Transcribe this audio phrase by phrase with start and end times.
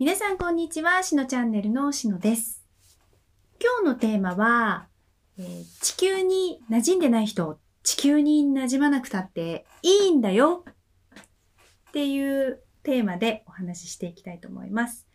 [0.00, 2.64] 皆さんこんにちは、しのチャンネルのしのです。
[3.62, 4.88] 今日のテーマは、
[5.38, 10.64] えー地球に馴染んでない人、地球に馴染まなくたっていいんだよ
[11.88, 15.06] っていうテーマでお話ししていきたいと思います。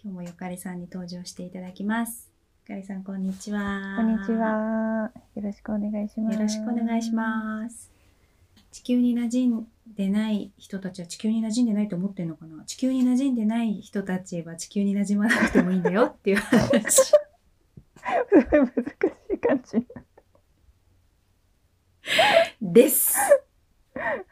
[0.00, 2.30] 今日もゆかりさんに登場していただきます。
[2.68, 3.96] ゆかりさんこんにちは。
[3.96, 4.30] こんにち。
[4.30, 5.10] は。
[5.34, 6.34] よろしくお願いします。
[6.36, 7.90] よろしくお願いします。
[8.74, 12.64] 地球に馴染んでない人たちは地球に馴染んでないと思ってるのかな？
[12.64, 16.90] 地球に馴染んでない人たちは地球に馴染まなくてもいいんだよっていう話。
[16.92, 17.14] す
[18.32, 18.74] ごい難し
[19.32, 19.86] い感じ。
[22.60, 23.16] です。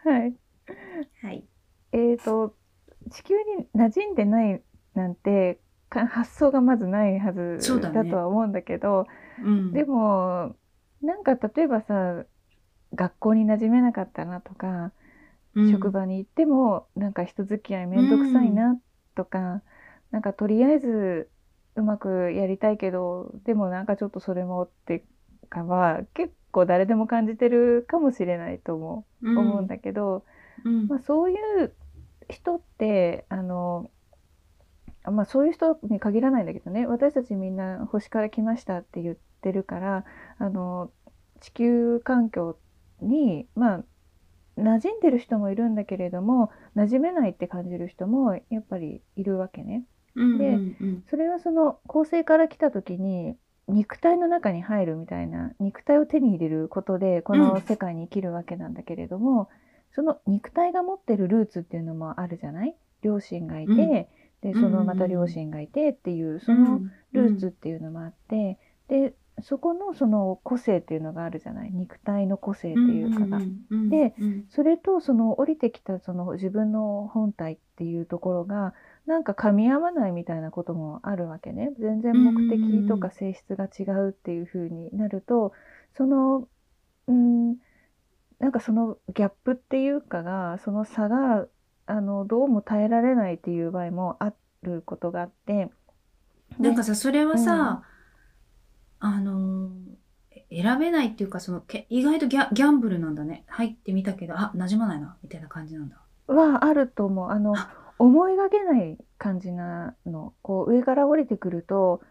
[0.02, 0.34] はい。
[1.22, 1.44] はい。
[1.92, 2.56] えーと、
[3.12, 4.60] 地球に馴染んでない
[4.94, 9.06] なんて、か発想がまずないはずそうだねだとは思うんだけど、
[9.40, 9.72] うん。
[9.72, 10.56] でも、
[11.00, 12.24] なんか例えばさ、
[12.94, 14.92] 学校に馴染めなかったなとか、
[15.54, 15.70] うん。
[15.70, 18.80] 職場に行ってもなんか人付き合いめんどくさいな
[19.14, 19.62] とか、
[20.10, 21.30] なんかとりあえず
[21.76, 25.04] うまくやりたいけどでもなんかちょっとそれもって
[25.48, 29.38] かは結構誰でも感じてるかもしれないともうん。
[29.38, 30.24] 思うんだけど、
[30.64, 30.88] うん。
[30.88, 31.74] まあ、そういう
[32.30, 33.90] 人ってあの
[35.04, 40.04] あまあそういう人に限らないんだけどね私たちみんな星から来ましたって言ってるから
[40.38, 40.90] あの
[41.40, 42.56] 地球環境
[43.02, 43.84] にまあ
[44.58, 49.84] 馴染んでる人もいるんだけれども馴染めないって感じる人もやっぱりいるわけね。
[50.14, 51.04] うんでうんうん。
[51.08, 53.34] それはその恒星から来た時に
[53.68, 59.48] 肉体の中に入るみたいな肉体を手に入れることでこの世界に生きるわけなんだけれども、
[59.94, 62.74] その肉体が持ってるルーツっていうのもあるじゃない？
[63.02, 64.52] 両親がいて、うん。
[64.52, 66.80] でそのまた両親がいてっていうその
[67.12, 71.72] ルーツっていうのもあって、でそこのその個性っていうのがあるじゃない？
[71.72, 73.38] 肉体の個性っていうかが。
[73.38, 74.44] うんでうん。
[74.48, 78.74] それとその降りてきたその自分の本体っていうところが
[79.06, 81.72] なんか噛み合わないみたいなこともあるわけね。
[81.78, 85.52] 全然目的とか性質が違うっていう風になると
[85.96, 86.48] その
[87.08, 87.56] うん
[88.38, 91.46] なんかそのギャップっていうかがその差が
[91.86, 95.70] あのどうも耐えられないっていう場合もあることがあって。
[96.58, 97.82] なんかさそれはさ、
[99.04, 99.92] あのー
[100.50, 103.44] 選べないっていうかそのけ意外とギャギャンブルなんだね。
[103.48, 105.16] 入ってみたけどあ馴染まないな。
[105.22, 105.96] みたいな感じなんだ。
[106.26, 107.30] はあると思う。
[107.30, 107.74] あのあ。
[107.98, 110.34] 思いがけない感じなの。
[110.42, 112.02] こう上から降りてくると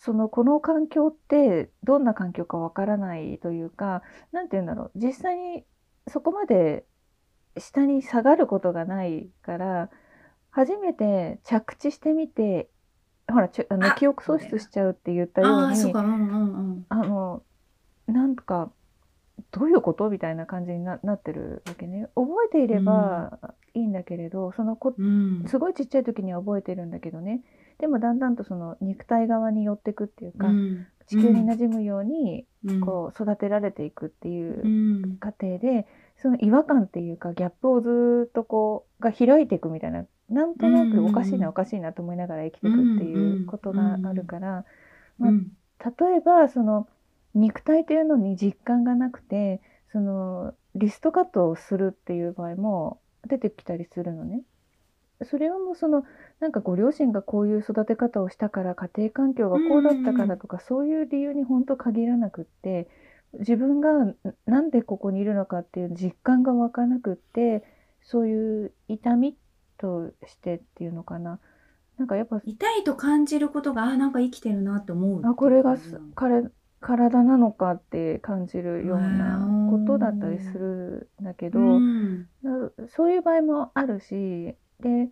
[0.00, 4.02] そのこの環境ってどんな環境かわからないというか
[4.32, 4.90] なんて言うんだろう。
[4.96, 5.64] 実際に
[6.06, 6.84] そこまで
[7.56, 9.90] 下に下がることがないから
[10.50, 12.68] 初めて着地してみて
[13.30, 17.42] ほらちょあのあ記憶喪失しちゃうって言ったようにああーそうかうんうんうんあの
[18.06, 18.70] なんか
[19.52, 20.10] どういうこと？
[20.10, 22.08] みたいな感じにななってるわけね。
[22.14, 23.38] 覚えていれば
[23.74, 25.44] いいんだけれど、そのこうん。
[25.46, 27.42] すごいちっちゃい時には覚えてるんだけどね。
[27.78, 30.86] でもだんだんとその肉体側に寄ってくっていうか、うん。
[31.06, 32.80] 地球に馴染むようにうん。
[32.80, 35.16] こう育てられていくっていううん。
[35.16, 35.86] 過程で、
[36.22, 44.64] その違和感っていうかギャップをずっとこうが開いていくみたいななんとなくおかしいなおかしいなと思いながら生きていくっていうことがあるから、
[45.18, 45.52] まあうん。
[45.80, 46.86] 例えばその
[47.34, 49.60] 肉体というのに実感がなくて
[49.92, 54.42] そのリストカットをするっていう場合も出てきたりするのね。
[55.24, 56.04] それはもうその
[56.38, 62.88] なんかご両親がこういう育て方をしたから家庭環境がこうだったからとか、そういう理由に本当限らなくって
[63.38, 67.64] 自分がんなんでここにいるのかっていう実感が湧かなくって
[68.02, 69.36] そういう痛み
[69.78, 71.38] としてっていうのかな。
[71.98, 75.76] なんかやっぱ痛いと感じることがあなんか生きてるなって思うあこれが
[76.14, 76.44] 彼
[76.80, 82.26] 体なのかって感じるようなことだったりするんだけど、うん。
[82.42, 85.10] なそういう場合もあるしで、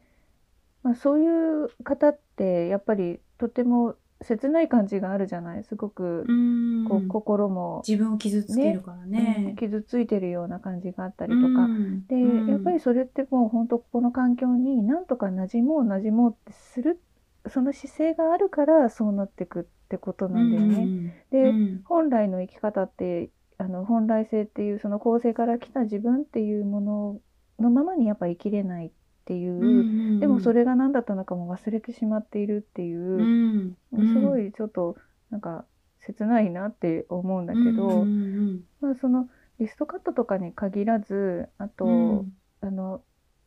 [0.82, 5.64] まあ、そういう方ってやっぱりとても切ない感じがあるじゃない？
[5.64, 6.84] すごくうん。
[6.84, 9.54] こう、心も、自分を傷つけるからうんね。
[9.58, 12.06] 傷ついてるような感じがあったりとか、うん。
[12.06, 12.50] で、うん。
[12.50, 17.00] やっぱりそれってもう本当ここの環境になんとか馴染もう馴染もうってする
[17.48, 21.14] その姿勢があるからそうなってくってことなんだよね。
[21.30, 21.82] でうん。
[21.84, 27.20] 本来の生き方ってあの本来性っていうその構成から来た自分っていうもの
[27.58, 28.90] のままにやっぱ生きれない
[29.28, 29.64] っていう、う
[30.16, 34.96] んでもそれが何だったのかも忘れてしまっているっていうう、んすごいちょっと
[35.30, 35.66] なんか
[36.00, 39.28] 切ないなって思うんだけど、うんうんまあ、その
[39.60, 42.32] リストカットとかに限らずあと、うん。
[42.60, 43.02] あの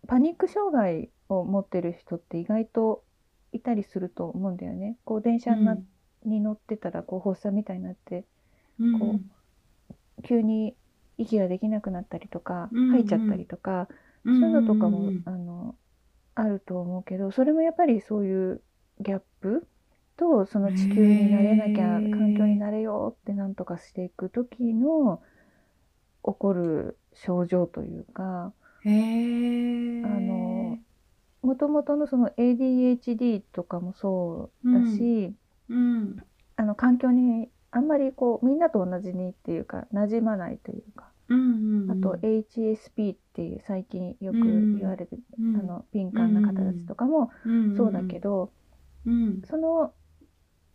[0.08, 3.04] パニック障害を持ってる人って意外と
[3.52, 4.98] いたりすると思うんだよね。
[5.04, 5.78] こう電車にな
[6.24, 8.24] に乗ってたらこう発作みたいになって
[8.80, 9.00] うん。
[9.00, 9.20] こ
[10.24, 10.76] 急に
[11.18, 12.92] 息ができなくなったりとか、うんうん。
[12.92, 13.88] 吐いちゃったりとか、うん
[14.26, 15.76] そういうのとかも、うんあの
[16.34, 18.62] あると思うけどそれもやっぱりそういう
[19.02, 19.68] ギャップ
[20.16, 25.22] とその地球になれなきゃ環境になれようってなんとかしていく時の
[26.24, 28.54] 起こる症状というか。
[28.84, 30.80] あの
[31.44, 35.34] もともとのその ADHD とかもそうだし、
[35.70, 36.18] うん。
[36.56, 41.92] あの環境にあんまりこうみんなと同じにっていうか馴染まないというかうんうんうん。
[41.92, 44.78] あと HSP っていう最近よくうん。
[44.78, 45.56] 言われてる、うん。
[45.58, 47.32] あの敏感な方たちとかも
[47.78, 48.52] そうだけど、
[49.06, 49.42] うん。
[49.50, 49.94] その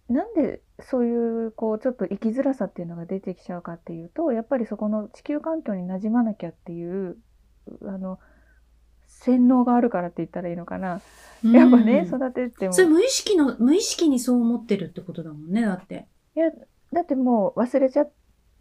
[0.09, 7.17] なんでそういうこうちょっと生きづらさっていうのが出てきちゃうかっていうとやっぱりそこの地球環境に馴染まなきゃっていう
[7.83, 8.19] あの
[9.09, 11.01] 洗脳があるからって言ったらいいのかな、
[11.45, 11.53] うん。
[11.53, 12.73] やっぱね育てても。
[12.73, 16.07] それ無意識の、無意識にそう思ってるってことだもんね、だって。
[16.37, 16.51] いや
[16.93, 18.13] だってもう忘れちゃう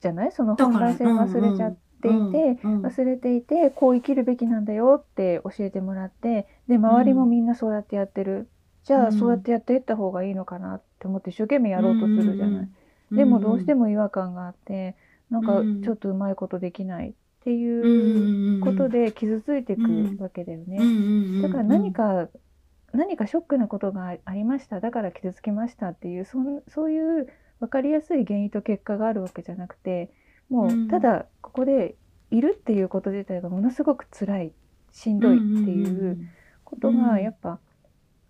[0.01, 0.31] じゃない？
[0.31, 2.83] その本来性忘れちゃっていて、うんうん。
[2.83, 8.49] 忘れていてこう生きるべきなんだよって教えてもらってで周りもみんなそうやってやってる、
[8.83, 9.13] じゃあうん。
[9.13, 12.69] そうやってやっていった方がいいのかなって思って一生懸命やろうとするじゃない。
[13.11, 14.95] うんでもどうしても、も違和感があって
[15.29, 17.51] なんかうんちょっとうまいことできないって
[17.81, 18.35] うんいううん。
[18.59, 20.17] ことで傷ついていくうん。
[20.17, 20.91] わけだよね。
[21.41, 22.29] だから何か
[22.93, 24.79] 何かショックなことがありました。
[24.79, 27.27] だから傷つきましたっていうそんそういう
[27.59, 30.11] 分かりやすい原因と結果があるわけじゃなくて
[30.49, 31.95] もうただここで
[32.31, 34.53] いるっていうこと自体がものすごく辛い
[34.91, 36.29] しんどいっていう
[36.63, 37.59] ことがやっぱ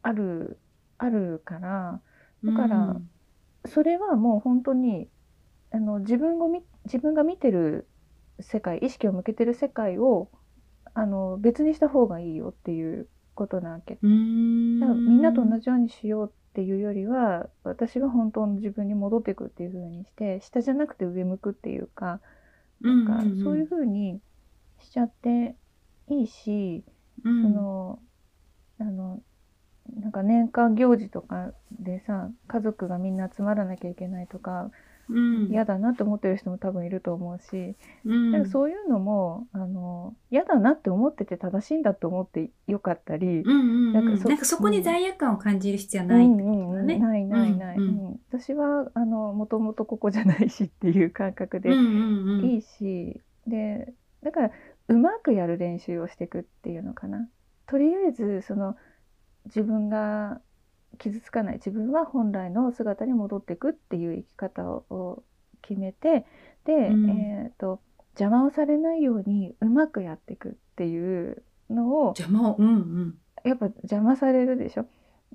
[0.01, 0.59] ある、
[0.97, 2.01] あるから
[2.43, 2.97] だから
[3.65, 5.07] それはもう本当に
[5.71, 7.87] あの自分を見自分が見てる
[8.39, 10.29] 世界意識を向けてる世界を
[10.93, 13.97] あの別にした方がいいよっていうことなわけ。
[14.01, 22.21] みんなと同じようにしようっていうよりは私は本当の自分に戻っていくっていう風にして下じゃなくて上向くっていうか
[22.79, 24.21] なんかそういう風に
[24.79, 25.53] しちゃって
[26.07, 26.85] いいし、
[27.25, 27.41] うん。
[27.43, 27.99] その
[28.79, 29.21] あの
[29.99, 34.71] なんか年間行事とかでさ家族がみんな集まらなきゃいけないとかうん
[35.09, 37.75] 嫌だなって思ってる人も多分いると思うし、
[38.05, 38.31] うん。
[38.31, 46.55] なんかそういうのもあの嫌だなって思ってて正しいんだと思ってよかったり、うんうんうんなんかそなんかそこに罪悪感を感じる必要はないってことだね。
[46.55, 48.19] うんうんうんないないない、うんうんうん。
[48.29, 52.45] 私はあのもともとここじゃないしっていう感覚でうんうんうん。
[52.45, 53.93] いいし、で
[54.23, 54.51] だから
[54.87, 57.27] うまくやる練習をしていくっていうのかな。
[57.67, 58.75] とりあえずその
[59.45, 60.41] 自分が
[60.95, 61.55] 傷つかない。
[61.55, 65.23] 自分は本来の姿に戻っていくっていう生き方を
[65.61, 66.25] 決めて
[66.65, 67.09] で、うん。
[67.09, 67.81] えー、と
[68.19, 72.55] 邪魔をされないようにうまくやっていくっていうのを邪魔を。
[72.57, 73.15] うんうん。
[73.43, 74.85] やっぱ邪魔されるでしょ？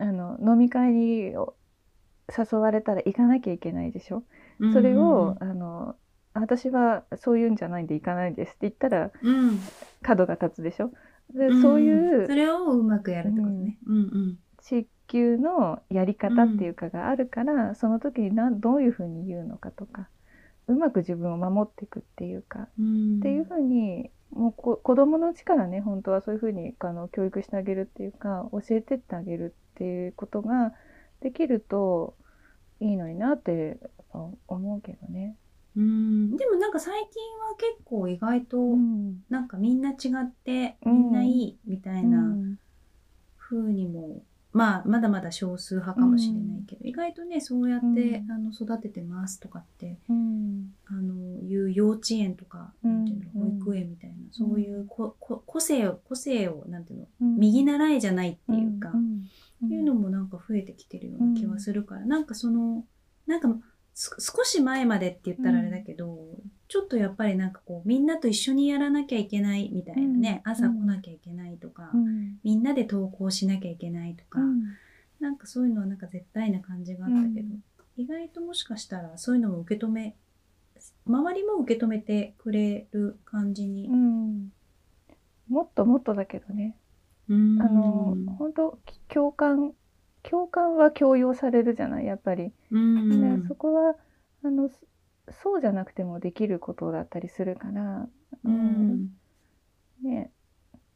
[0.00, 4.24] あの飲み会に誘われたら行かなきゃいけないでしょ？
[4.58, 5.96] うんそれを、あの
[6.32, 9.60] 私はそういうんじゃないんで行かないですって言ったらうん。
[10.02, 10.90] 角が立つでしょ？
[11.34, 11.62] で、うん。
[11.62, 13.78] そういうそれをうまくやるってことね。
[13.86, 13.96] うん。
[13.96, 20.08] うん地球のやり方っていうかがあるから、その時になんどういうふうに言うのかとか
[20.68, 30.72] うまく自分を守っていくっていうか、うんっていうふうにもうこ子供のうちからね本当はそういうふうにあの教育してあげるっていうか教えてってあげるっていうことが
[31.20, 32.14] できると
[32.80, 33.78] いいのになって
[34.12, 35.36] あ思うけどね。
[35.76, 36.36] うん。
[36.36, 39.22] でもなんか最近は結構意外とうん。
[39.28, 40.92] なんかみんな違ってうん。
[40.92, 42.52] みんないいみたいうなん。
[42.52, 42.56] ん
[43.36, 44.22] 風にも、
[44.52, 48.30] まあまだまだ少数派かもしれないけど、意外とねそうやって、うん。
[48.32, 50.74] あの育ててますとかってうん。
[50.86, 52.96] あのいう幼稚園とか、うん。
[52.96, 57.36] なんていうの保育園みたいな、そういうここ個性を個性をなんていうの、うん。
[57.36, 59.28] 右習いじゃないっていうか、ん。
[59.62, 62.84] いうのもなんか増えてきてるような気はするから、なんかその
[63.26, 63.56] なんかす
[64.00, 66.18] 少し前までって言ったらあれだけど、
[66.68, 70.52] ちょっとやっぱりなんかこうみんなと一緒にやらなきゃいけないみたいなね、うん。
[70.52, 72.38] 朝来なきゃいけないとか、うん。
[72.42, 74.62] みんなで登校しなきゃいけないとか、うん。
[75.20, 77.62] なんかそういうのはなんか絶対な感じがあったけど、うん。
[77.98, 80.16] 意外ともしかしたらそういうのも受け止め
[81.06, 83.92] 周りも受け止めてくれる感じにう。
[83.92, 84.52] ん。
[85.50, 86.74] もっともっとだけどね、
[87.28, 87.60] うん。
[87.60, 88.78] あの本当
[89.08, 89.74] 共感
[90.22, 93.40] 共感は強要されるじゃないやっぱり、うん。
[93.40, 93.96] でそこは
[94.44, 94.76] あのそ
[95.32, 98.08] そうじゃなくてもできることだったりするから、
[98.44, 99.08] うん。
[100.02, 100.30] ね。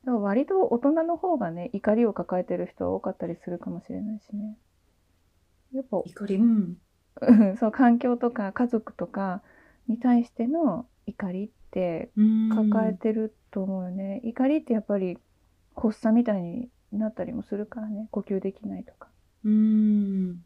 [0.04, 4.56] だから割と大人の方がね怒りを抱えてる人は多かったりするかもしれないしね。
[5.72, 6.76] やっぱ怒り、うん
[7.20, 7.56] うん。
[7.56, 9.42] そう環境とか家族とか
[9.88, 15.18] に対しての怒りってうん、抱えてると思うよね、怒りってやっぱり
[15.74, 18.08] 発作みたいになったりもするからね。
[18.10, 19.08] 呼吸できないとか
[19.44, 20.42] うん。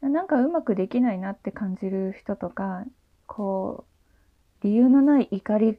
[0.00, 2.84] なんかうまくできないなって感じる人とか
[3.26, 3.86] こ
[4.62, 5.78] う理由のない怒り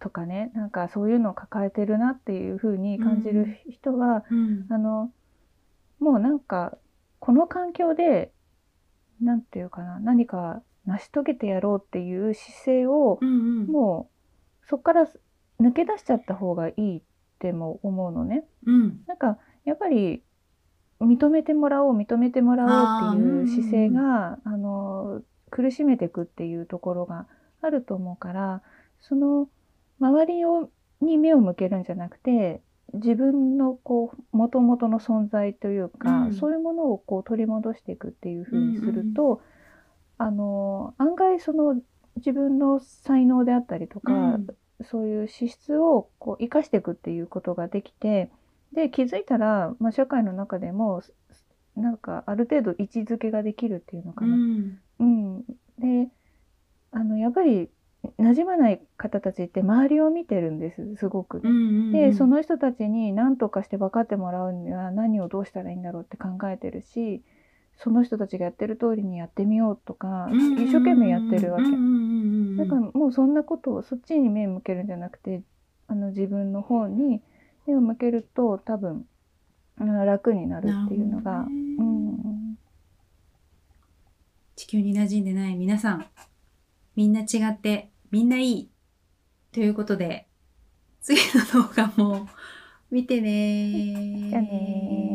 [0.00, 4.66] とかねなんかそういうのを抱えてるなっていう風に感じる人は、うん。
[4.68, 5.12] あの
[6.00, 6.76] もうなんか
[7.20, 8.32] この環境で
[9.20, 13.66] なんていうかな何か成し遂げてやろうっていう姿勢をうんうん。
[13.66, 14.10] も
[14.64, 15.06] うそこから
[15.60, 17.02] 抜け出しちゃった方がいいっ
[17.38, 18.44] ても思うのね。
[18.66, 19.04] うん。
[19.06, 20.24] なんかやっぱり
[21.06, 27.26] 認めてもらおう認めてもらおうっていう姿勢があの苦しめていくっていうところが
[27.60, 28.62] あると思うから
[29.00, 29.48] その
[30.00, 32.60] 周りをに目を向けるんじゃなくて
[32.94, 36.34] 自分のこう元々の存在というか、うん。
[36.34, 39.40] そういうものをこう取り戻していくっていうふうにすると、
[40.18, 41.80] あの案外その
[42.16, 44.46] 自分の才能であったりとか、うん。
[44.84, 48.30] そういう資質をこう生かしていくっていうことができて
[48.72, 51.12] で気づいたら、まあ、社会の中でもす
[51.76, 54.34] なんかある程度位置づけができるっていうのかな。
[54.34, 55.44] うんうん
[55.78, 56.10] で
[56.90, 57.70] あのやっぱり
[58.18, 61.42] 馴染まない方たちって周りを見てるんですすごくね。
[61.44, 67.22] うんうんでその人たちに何とかして分かってもらうには何をどうしたらいいんだろうって考えてるし
[67.78, 71.64] その人たちがやってる通りにやってみようとか一生懸命やってるわけ。
[71.64, 71.88] うんうんうんう
[72.54, 75.42] んだからもうそんなことをそっちに目向けるんじゃなくて
[75.86, 77.22] あの自分の方に
[77.66, 79.06] 目を向けると多分
[79.78, 82.58] 楽になるっていうのが、うん。
[84.54, 86.06] 地球に馴染んでない皆さん、
[86.94, 88.70] みんな違って、みんないい。
[89.52, 90.28] ということで、
[91.00, 92.28] 次の動画も
[92.90, 94.30] 見てねー。
[94.30, 95.11] じゃあねー